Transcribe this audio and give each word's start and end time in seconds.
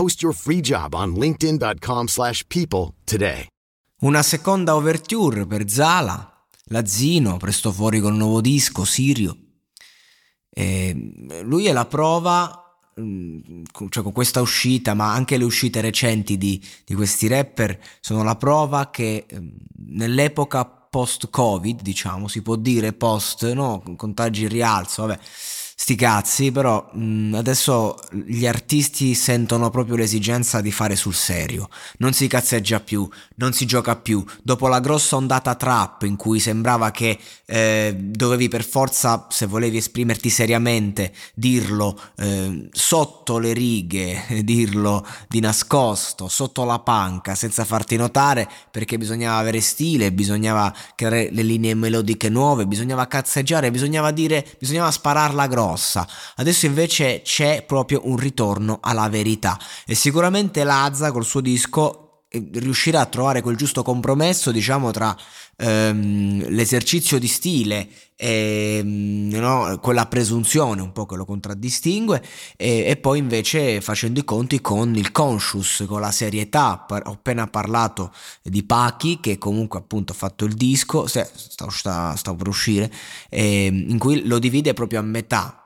Post 0.00 0.22
your 0.22 0.34
free 0.34 0.62
job 0.62 0.94
on 0.94 1.12
linkedin.com/people 1.12 2.06
slash 2.06 2.42
people 2.46 2.94
today. 3.04 3.46
Una 4.00 4.22
seconda 4.22 4.74
overture 4.74 5.46
per 5.46 5.68
Zala, 5.68 6.46
la 6.68 6.86
Zino, 6.86 7.36
presto 7.36 7.70
fuori 7.70 8.00
col 8.00 8.14
nuovo 8.14 8.40
disco, 8.40 8.86
Sirio. 8.86 9.36
E 10.48 11.42
lui 11.42 11.66
è 11.66 11.72
la 11.72 11.84
prova, 11.84 12.78
mm, 12.98 13.64
cioè 13.90 14.02
con 14.02 14.12
questa 14.12 14.40
uscita, 14.40 14.94
ma 14.94 15.12
anche 15.12 15.36
le 15.36 15.44
uscite 15.44 15.82
recenti 15.82 16.38
di, 16.38 16.58
di 16.86 16.94
questi 16.94 17.28
rapper, 17.28 17.78
sono 18.00 18.22
la 18.22 18.36
prova 18.36 18.88
che 18.88 19.26
mm, 19.30 19.48
nell'epoca 19.88 20.64
post-Covid, 20.64 21.82
diciamo, 21.82 22.26
si 22.26 22.40
può 22.40 22.56
dire 22.56 22.94
post, 22.94 23.52
no? 23.52 23.82
Contagi 23.96 24.44
in 24.44 24.48
rialzo, 24.48 25.04
vabbè 25.04 25.20
sti 25.80 25.94
cazzi, 25.94 26.52
però 26.52 26.90
mh, 26.92 27.32
adesso 27.36 27.96
gli 28.12 28.46
artisti 28.46 29.14
sentono 29.14 29.70
proprio 29.70 29.96
l'esigenza 29.96 30.60
di 30.60 30.70
fare 30.70 30.94
sul 30.94 31.14
serio. 31.14 31.70
Non 31.96 32.12
si 32.12 32.26
cazzeggia 32.26 32.80
più, 32.80 33.08
non 33.36 33.54
si 33.54 33.64
gioca 33.64 33.96
più. 33.96 34.22
Dopo 34.42 34.68
la 34.68 34.78
grossa 34.78 35.16
ondata 35.16 35.54
trap 35.54 36.02
in 36.02 36.16
cui 36.16 36.38
sembrava 36.38 36.90
che 36.90 37.18
eh, 37.46 37.96
dovevi 37.98 38.48
per 38.48 38.62
forza, 38.62 39.26
se 39.30 39.46
volevi 39.46 39.78
esprimerti 39.78 40.28
seriamente, 40.28 41.14
dirlo 41.34 41.98
eh, 42.18 42.68
sotto 42.70 43.38
le 43.38 43.54
righe, 43.54 44.24
dirlo 44.44 45.06
di 45.28 45.40
nascosto, 45.40 46.28
sotto 46.28 46.64
la 46.64 46.80
panca, 46.80 47.34
senza 47.34 47.64
farti 47.64 47.96
notare, 47.96 48.46
perché 48.70 48.98
bisognava 48.98 49.38
avere 49.38 49.62
stile, 49.62 50.12
bisognava 50.12 50.74
creare 50.94 51.30
le 51.32 51.42
linee 51.42 51.72
melodiche 51.72 52.28
nuove, 52.28 52.66
bisognava 52.66 53.06
cazzeggiare, 53.06 53.70
bisognava 53.70 54.10
dire, 54.10 54.46
bisognava 54.58 54.90
spararla 54.90 55.46
grossa 55.46 55.68
grossa. 55.70 56.06
Adesso 56.36 56.66
invece 56.66 57.22
c'è 57.22 57.62
proprio 57.62 58.02
un 58.04 58.16
ritorno 58.16 58.78
alla 58.82 59.08
verità 59.08 59.58
e 59.86 59.94
sicuramente 59.94 60.64
Lazza 60.64 61.12
col 61.12 61.24
suo 61.24 61.40
disco 61.40 62.24
eh, 62.28 62.48
riuscirà 62.54 63.00
a 63.00 63.06
trovare 63.06 63.40
quel 63.40 63.56
giusto 63.56 63.82
compromesso, 63.82 64.50
diciamo, 64.52 64.90
tra 64.90 65.16
ehm, 65.56 66.48
l'esercizio 66.50 67.18
di 67.18 67.26
stile 67.26 67.88
e 68.14 68.82
no, 68.84 69.78
quella 69.80 70.06
presunzione 70.06 70.82
un 70.82 70.92
po' 70.92 71.06
che 71.06 71.16
lo 71.16 71.24
contraddistingue 71.24 72.22
e, 72.56 72.84
e, 72.86 72.96
poi 72.98 73.18
invece 73.18 73.80
facendo 73.80 74.20
i 74.20 74.24
conti 74.24 74.60
con 74.60 74.94
il 74.94 75.10
conscious, 75.10 75.84
con 75.88 76.00
la 76.00 76.12
serietà. 76.12 76.86
Ho 76.88 77.12
appena 77.12 77.46
parlato 77.46 78.12
di 78.42 78.62
Pachi 78.62 79.18
che 79.20 79.38
comunque 79.38 79.80
appunto 79.80 80.12
ha 80.12 80.16
fatto 80.16 80.44
il 80.44 80.54
disco, 80.54 81.06
sta, 81.06 81.26
sta, 81.34 82.14
sta 82.14 82.34
per 82.34 82.46
uscire, 82.46 82.92
eh, 83.28 83.66
in 83.66 83.98
cui 83.98 84.26
lo 84.26 84.38
divide 84.38 84.72
proprio 84.74 85.00
a 85.00 85.02
metà 85.02 85.59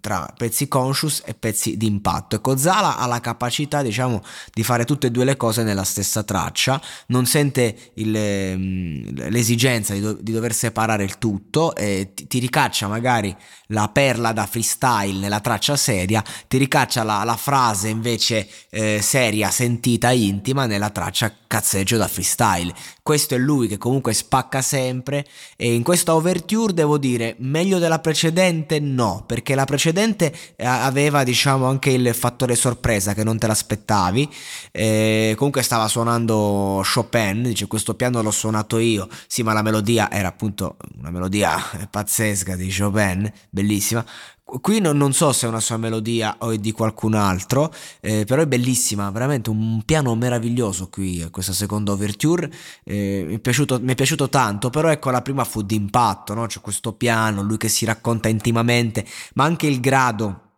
tra 0.00 0.32
pezzi 0.36 0.68
conscious 0.68 1.22
e 1.24 1.34
pezzi 1.34 1.76
di 1.76 1.86
impatto. 1.86 2.36
Ecco, 2.36 2.56
Zala 2.56 2.96
ha 2.96 3.06
la 3.06 3.20
capacità, 3.20 3.82
diciamo, 3.82 4.22
di 4.52 4.62
fare 4.62 4.84
tutte 4.84 5.08
e 5.08 5.10
due 5.10 5.24
le 5.24 5.36
cose 5.36 5.62
nella 5.62 5.84
stessa 5.84 6.22
traccia, 6.22 6.80
non 7.08 7.26
sente 7.26 7.92
il, 7.94 8.14
ehm, 8.14 9.28
l'esigenza 9.30 9.94
di, 9.94 10.00
do, 10.00 10.12
di, 10.14 10.32
dover 10.32 10.54
separare 10.54 11.04
il 11.04 11.18
tutto, 11.18 11.74
e 11.74 12.12
ti, 12.30 12.38
ricaccia 12.38 12.86
magari 12.86 13.34
la 13.66 13.88
perla 13.88 14.30
da 14.30 14.46
freestyle 14.46 15.18
nella 15.18 15.40
traccia 15.40 15.76
seria, 15.76 16.22
ti 16.46 16.56
ricaccia 16.56 17.02
la, 17.02 17.24
la 17.24 17.36
frase 17.36 17.88
invece 17.88 18.48
eh, 18.70 19.00
seria, 19.02 19.50
sentita, 19.50 20.12
intima 20.12 20.66
nella 20.66 20.90
traccia 20.90 21.34
cazzeggio 21.46 21.96
da 21.96 22.06
freestyle. 22.06 22.72
Questo 23.02 23.34
è 23.34 23.38
lui 23.38 23.66
che 23.66 23.76
comunque 23.76 24.12
spacca 24.12 24.62
sempre 24.62 25.26
e 25.56 25.74
in 25.74 25.82
questa 25.82 26.14
overture 26.14 26.72
devo 26.72 26.96
dire 26.96 27.34
meglio 27.38 27.78
della 27.78 27.98
precedente 27.98 28.78
no, 28.78 29.24
perché 29.26 29.56
la 29.56 29.64
precedente 29.64 30.32
eh, 30.54 30.64
aveva 30.64 31.24
diciamo 31.24 31.66
anche 31.66 31.90
il 31.90 32.14
fattore 32.14 32.54
sorpresa 32.54 33.14
che 33.14 33.24
non 33.24 33.38
te 33.38 33.48
l'aspettavi 33.48 34.32
eh, 34.70 35.34
comunque 35.36 35.62
stava 35.62 35.88
suonando 35.88 36.84
Chopin 36.84 37.42
dice 37.42 37.66
questo 37.66 37.94
piano 37.94 38.22
l'ho 38.22 38.30
suonato 38.30 38.78
io 38.78 39.08
sì 39.26 39.42
ma 39.42 39.52
la 39.52 39.62
melodia 39.62 40.10
era 40.10 40.28
appunto 40.28 40.76
una 40.98 41.10
melodia 41.10 41.58
pazzesca 41.90 42.19
di 42.56 42.74
Chopin 42.76 43.32
bellissima 43.50 44.04
Qui 44.58 44.80
non, 44.80 44.96
non, 44.96 45.12
so 45.12 45.32
se 45.32 45.46
è 45.46 45.48
una 45.48 45.60
sua 45.60 45.76
melodia 45.76 46.34
o 46.40 46.50
è 46.50 46.58
di 46.58 46.72
qualcun 46.72 47.14
altro, 47.14 47.72
eh, 48.00 48.24
però 48.24 48.42
è 48.42 48.48
bellissima, 48.48 49.08
veramente 49.10 49.48
un 49.48 49.82
piano 49.84 50.12
meraviglioso 50.16 50.88
qui, 50.88 51.24
questa 51.30 51.52
seconda 51.52 51.92
overture, 51.92 52.50
eh, 52.82 53.24
mi, 53.28 53.34
è 53.36 53.38
piaciuto, 53.38 53.78
mi, 53.80 53.92
è 53.92 53.94
piaciuto, 53.94 54.28
tanto, 54.28 54.68
però 54.68 54.88
ecco 54.88 55.10
la 55.10 55.22
prima 55.22 55.44
fu 55.44 55.62
d'impatto, 55.62 56.34
no? 56.34 56.46
c'è 56.46 56.60
questo 56.60 56.94
piano, 56.94 57.42
lui 57.42 57.58
che 57.58 57.68
si 57.68 57.84
racconta 57.84 58.28
intimamente, 58.28 59.06
ma 59.34 59.44
anche 59.44 59.68
il 59.68 59.78
grado 59.78 60.49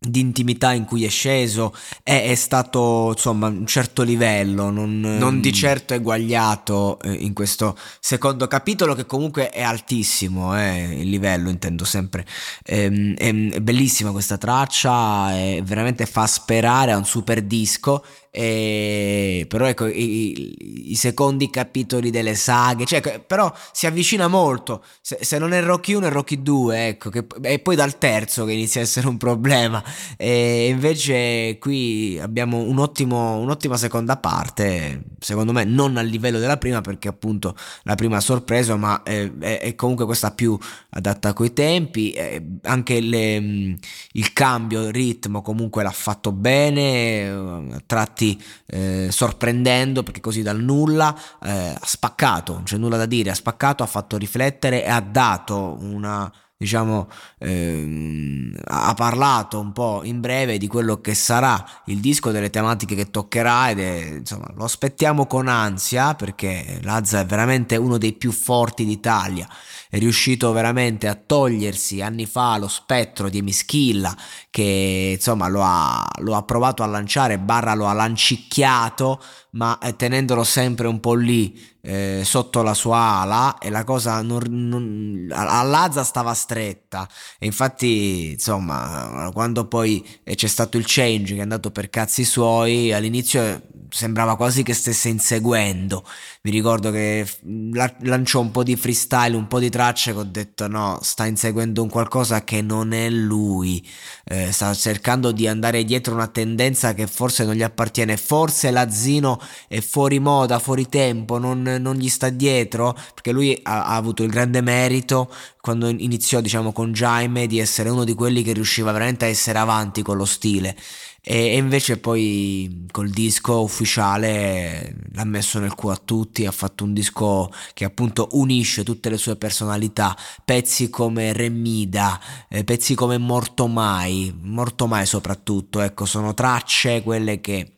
di 0.00 0.20
intimità 0.20 0.72
in 0.72 0.84
cui 0.84 1.04
è 1.04 1.08
sceso 1.08 1.74
è, 2.02 2.30
è, 2.30 2.34
stato 2.36 3.10
insomma 3.14 3.48
un 3.48 3.66
certo 3.66 4.02
livello 4.02 4.70
non, 4.70 5.00
non 5.00 5.40
di 5.40 5.52
certo 5.52 5.94
eguagliato 5.94 7.00
eh, 7.00 7.12
in 7.12 7.32
questo 7.32 7.76
secondo 7.98 8.46
capitolo 8.46 8.94
che 8.94 9.06
comunque 9.06 9.50
è 9.50 9.62
altissimo 9.62 10.58
eh, 10.58 11.00
il 11.00 11.08
livello 11.08 11.48
intendo 11.48 11.84
sempre. 11.84 12.24
Ehm, 12.64 13.14
è, 13.16 13.34
è, 13.54 13.60
bellissima 13.60 14.12
questa 14.12 14.38
traccia 14.38 15.32
è, 15.32 15.62
veramente 15.64 16.06
fa 16.06 16.26
sperare 16.26 16.92
a 16.92 16.96
un 16.96 17.04
super 17.04 17.42
disco 17.42 18.04
e, 18.30 19.46
però 19.48 19.66
ecco 19.66 19.86
i, 19.86 20.90
i, 20.90 20.94
secondi 20.96 21.48
capitoli 21.48 22.10
delle 22.10 22.34
saghe 22.34 22.84
cioè, 22.84 23.20
però 23.20 23.52
si 23.72 23.86
avvicina 23.86 24.28
molto. 24.28 24.84
Se, 25.00 25.18
se, 25.22 25.38
non 25.38 25.52
è 25.52 25.62
Rocky 25.62 25.94
1 25.94 26.06
è 26.06 26.10
Rocky 26.10 26.42
2 26.42 26.86
ecco 26.88 27.10
che, 27.10 27.26
e 27.42 27.58
poi 27.58 27.74
dal 27.74 27.96
terzo 27.98 28.44
che 28.44 28.52
inizia 28.52 28.80
a 28.80 28.84
essere 28.84 29.08
un 29.08 29.16
problema. 29.16 29.82
E 30.16 30.68
invece 30.68 31.58
qui 31.58 32.18
abbiamo 32.20 32.58
un 32.58 32.78
ottimo, 32.78 33.38
un'ottima 33.38 33.76
seconda 33.76 34.18
parte 34.18 35.04
secondo 35.18 35.52
me 35.52 35.64
non 35.64 35.96
al 35.96 36.06
livello 36.06 36.38
della 36.38 36.58
prima 36.58 36.80
perché 36.80 37.08
appunto 37.08 37.56
la 37.82 37.94
prima 37.94 38.18
ha 38.18 38.20
sorpreso 38.20 38.76
ma 38.76 39.02
è, 39.02 39.30
è, 39.38 39.58
è 39.60 39.74
comunque 39.74 40.04
questa 40.04 40.32
più 40.32 40.58
adatta 40.90 41.32
coi 41.32 41.52
tempi. 41.52 42.14
Anche 42.62 43.00
le, 43.00 43.76
il 44.12 44.32
cambio 44.32 44.90
ritmo 44.90 45.42
comunque 45.42 45.82
l'ha 45.82 45.90
fatto 45.90 46.32
bene 46.32 47.28
a 47.28 47.80
tratti 48.18 48.42
eh, 48.66 49.08
sorprendendo 49.10 50.02
perché 50.02 50.20
così 50.20 50.42
dal 50.42 50.60
nulla 50.60 51.16
eh, 51.42 51.76
ha 51.78 51.86
spaccato, 51.86 52.54
non 52.54 52.64
c'è 52.64 52.76
nulla 52.76 52.96
da 52.96 53.06
dire, 53.06 53.30
ha 53.30 53.34
spaccato, 53.34 53.84
ha 53.84 53.86
fatto 53.86 54.16
riflettere 54.16 54.84
e 54.84 54.90
ha 54.90 55.00
dato 55.00 55.76
una 55.80 56.30
diciamo, 56.60 57.08
ehm, 57.38 58.52
ha 58.64 58.92
parlato 58.94 59.60
un 59.60 59.70
po' 59.70 60.00
in 60.02 60.20
breve 60.20 60.58
di 60.58 60.66
quello 60.66 61.00
che 61.00 61.14
sarà 61.14 61.64
il 61.84 62.00
disco, 62.00 62.32
delle 62.32 62.50
tematiche 62.50 62.96
che 62.96 63.12
toccherà 63.12 63.70
ed 63.70 63.78
è, 63.78 64.14
insomma, 64.18 64.50
lo 64.56 64.64
aspettiamo 64.64 65.26
con 65.26 65.46
ansia 65.46 66.16
perché 66.16 66.80
Lazza 66.82 67.20
è 67.20 67.26
veramente 67.26 67.76
uno 67.76 67.96
dei 67.96 68.12
più 68.12 68.32
forti 68.32 68.84
d'Italia, 68.84 69.46
è 69.90 69.98
riuscito 69.98 70.52
veramente 70.52 71.08
a 71.08 71.14
togliersi 71.14 72.02
anni 72.02 72.26
fa 72.26 72.58
lo 72.58 72.68
spettro 72.68 73.28
di 73.28 73.38
Emischilla 73.38 74.14
che 74.50 75.14
insomma 75.16 75.48
lo 75.48 75.62
ha, 75.62 76.06
lo 76.18 76.34
ha 76.34 76.42
provato 76.42 76.82
a 76.82 76.86
lanciare, 76.86 77.38
barra 77.38 77.74
lo 77.74 77.86
ha 77.86 77.92
lancicchiato, 77.92 79.22
ma 79.52 79.78
eh, 79.78 79.96
tenendolo 79.96 80.44
sempre 80.44 80.86
un 80.88 81.00
po' 81.00 81.14
lì 81.14 81.76
eh, 81.80 82.22
sotto 82.24 82.62
la 82.62 82.74
sua 82.74 83.20
ala 83.20 83.58
e 83.58 83.70
la 83.70 83.84
cosa 83.84 84.20
non, 84.20 84.42
non, 84.48 85.28
a 85.30 85.62
Lazza 85.62 86.04
stava 86.04 86.34
stretta. 86.34 87.08
E 87.38 87.46
infatti 87.46 88.32
insomma 88.32 89.30
quando 89.32 89.66
poi 89.66 90.06
c'è 90.22 90.46
stato 90.46 90.76
il 90.76 90.84
change 90.86 91.34
che 91.34 91.38
è 91.38 91.42
andato 91.42 91.70
per 91.70 91.88
cazzi 91.88 92.24
suoi 92.24 92.92
all'inizio 92.92 93.62
sembrava 93.98 94.36
quasi 94.36 94.62
che 94.62 94.74
stesse 94.74 95.08
inseguendo. 95.08 96.04
Mi 96.42 96.52
ricordo 96.52 96.92
che 96.92 97.26
la, 97.72 97.92
lanciò 98.02 98.38
un 98.38 98.52
po' 98.52 98.62
di 98.62 98.76
freestyle 98.76 99.34
un 99.34 99.48
po' 99.48 99.58
di 99.58 99.70
tracce 99.70 100.12
che 100.12 100.18
ho 100.18 100.24
detto 100.24 100.68
no 100.68 101.00
sta 101.02 101.26
inseguendo 101.26 101.82
un 101.82 101.88
qualcosa 101.88 102.44
che 102.44 102.62
non 102.62 102.92
è 102.92 103.10
lui. 103.10 103.84
Eh, 104.24 104.52
sta 104.52 104.72
cercando 104.74 105.32
di 105.32 105.48
andare 105.48 105.82
dietro 105.82 106.14
una 106.14 106.28
tendenza 106.28 106.94
che 106.94 107.08
forse 107.08 107.44
non 107.44 107.54
gli 107.54 107.62
appartiene. 107.62 108.16
Forse 108.16 108.70
Lazzino 108.70 109.40
è 109.66 109.80
fuori 109.80 110.20
moda 110.20 110.60
fuori 110.60 110.88
tempo 110.88 111.38
non 111.38 111.62
non 111.62 111.96
gli 111.96 112.08
sta 112.08 112.28
dietro, 112.28 112.92
perché 113.14 113.32
lui 113.32 113.58
ha, 113.64 113.86
ha 113.86 113.96
avuto 113.96 114.22
il 114.22 114.30
grande 114.30 114.60
merito 114.60 115.28
quando 115.68 115.90
iniziò 115.90 116.40
diciamo 116.40 116.72
con 116.72 116.92
Jaime 116.92 117.46
di 117.46 117.58
essere 117.58 117.90
uno 117.90 118.04
di 118.04 118.14
quelli 118.14 118.42
che 118.42 118.54
riusciva 118.54 118.90
veramente 118.90 119.26
a 119.26 119.28
essere 119.28 119.58
avanti 119.58 120.00
con 120.00 120.16
lo 120.16 120.24
stile. 120.24 120.74
E, 121.20 121.58
invece 121.58 121.98
poi 121.98 122.86
col 122.90 123.10
disco 123.10 123.60
ufficiale 123.60 124.96
l'ha 125.12 125.24
messo 125.24 125.58
nel 125.58 125.74
cuore 125.74 125.96
a 125.96 126.02
tutti, 126.02 126.46
ha 126.46 126.52
fatto 126.52 126.84
un 126.84 126.94
disco 126.94 127.50
che 127.74 127.84
appunto 127.84 128.28
unisce 128.32 128.82
tutte 128.82 129.10
le 129.10 129.18
sue 129.18 129.36
personalità, 129.36 130.16
pezzi 130.42 130.88
come 130.88 131.34
Remida, 131.34 132.18
eh, 132.48 132.64
pezzi 132.64 132.94
come 132.94 133.18
Morto 133.18 133.66
Mai, 133.66 134.34
Morto 134.40 134.86
Mai 134.86 135.04
soprattutto, 135.04 135.80
ecco 135.80 136.06
sono 136.06 136.32
tracce 136.32 137.02
quelle 137.02 137.42
che 137.42 137.77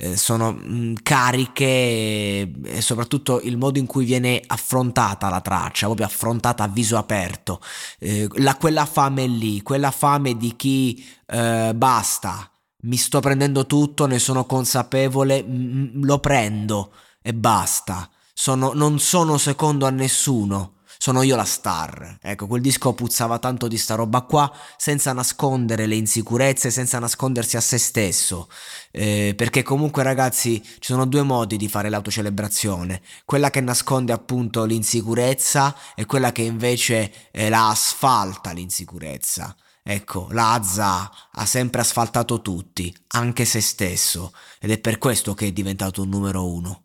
eh, 0.00 0.16
sono 0.16 0.52
mh, 0.52 0.72
mm, 0.72 0.94
cariche 1.02 1.64
e, 1.64 2.52
e, 2.64 2.80
soprattutto 2.80 3.40
il 3.42 3.58
modo 3.58 3.78
in 3.78 3.84
cui 3.84 4.06
viene 4.06 4.42
affrontata 4.46 5.28
la 5.28 5.42
traccia, 5.42 5.86
proprio 5.86 6.06
affrontata 6.06 6.64
a 6.64 6.68
viso 6.68 6.96
aperto, 6.96 7.60
eh, 7.98 8.26
la, 8.36 8.56
quella 8.56 8.86
fame 8.86 9.26
lì, 9.26 9.60
quella 9.60 9.90
fame 9.90 10.36
di 10.38 10.56
chi 10.56 11.06
eh, 11.26 11.72
basta, 11.74 12.50
mi 12.82 12.96
sto 12.96 13.20
prendendo 13.20 13.66
tutto, 13.66 14.06
ne 14.06 14.18
sono 14.18 14.46
consapevole, 14.46 15.42
m- 15.42 16.02
lo 16.04 16.18
prendo 16.18 16.92
e 17.20 17.34
basta, 17.34 18.08
sono, 18.32 18.72
non 18.72 18.98
sono 18.98 19.36
secondo 19.36 19.84
a 19.84 19.90
nessuno 19.90 20.78
sono 21.02 21.22
io 21.22 21.34
la 21.34 21.46
star. 21.46 22.18
Ecco, 22.20 22.46
quel 22.46 22.60
disco 22.60 22.92
puzzava 22.92 23.38
tanto 23.38 23.68
di 23.68 23.78
sta 23.78 23.94
roba 23.94 24.20
qua, 24.20 24.52
senza 24.76 25.14
nascondere 25.14 25.86
le 25.86 25.94
insicurezze, 25.94 26.70
senza 26.70 26.98
nascondersi 26.98 27.56
a 27.56 27.62
se 27.62 27.78
stesso. 27.78 28.50
Eh, 28.90 29.32
perché 29.34 29.62
comunque 29.62 30.02
ragazzi 30.02 30.62
ci 30.62 30.92
sono 30.92 31.06
due 31.06 31.22
modi 31.22 31.56
di 31.56 31.70
fare 31.70 31.88
l'autocelebrazione, 31.88 33.00
quella 33.24 33.48
che 33.48 33.62
nasconde 33.62 34.12
appunto 34.12 34.64
l'insicurezza 34.66 35.74
e 35.94 36.04
quella 36.04 36.32
che 36.32 36.42
invece 36.42 37.30
eh, 37.30 37.48
la 37.48 37.70
asfalta 37.70 38.52
l'insicurezza. 38.52 39.56
Ecco, 39.82 40.28
Lazza 40.32 41.10
ha 41.32 41.46
sempre 41.46 41.80
asfaltato 41.80 42.42
tutti, 42.42 42.94
anche 43.12 43.46
se 43.46 43.62
stesso, 43.62 44.34
ed 44.58 44.70
è 44.70 44.78
per 44.78 44.98
questo 44.98 45.32
che 45.32 45.46
è 45.46 45.52
diventato 45.52 46.02
un 46.02 46.10
numero 46.10 46.46
uno. 46.46 46.82